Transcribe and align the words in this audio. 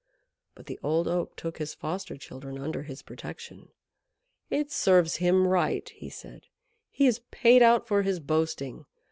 But 0.55 0.65
the 0.65 0.79
Old 0.81 1.07
Oak 1.07 1.35
took 1.35 1.59
his 1.59 1.75
foster 1.75 2.17
children 2.17 2.57
under 2.57 2.81
his 2.81 3.03
protection. 3.03 3.69
"It 4.49 4.71
serves 4.71 5.17
him 5.17 5.47
right," 5.47 5.87
he 5.89 6.09
said. 6.09 6.47
"He 6.89 7.05
is 7.05 7.21
paid 7.29 7.61
out 7.61 7.87
for 7.87 8.01
his 8.01 8.19
boasting. 8.19 8.87